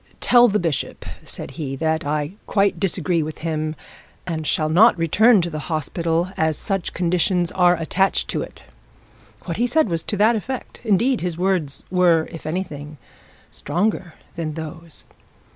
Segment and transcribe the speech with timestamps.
[0.19, 3.75] "Tell the bishop," said he, "that I quite disagree with him,
[4.25, 8.63] and shall not return to the hospital as such conditions are attached to it."
[9.43, 12.97] What he said was to that effect; indeed, his words were, if anything,
[13.51, 15.05] stronger than those.